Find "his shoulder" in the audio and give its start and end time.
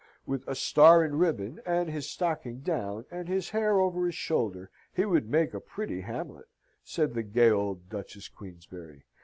4.07-4.71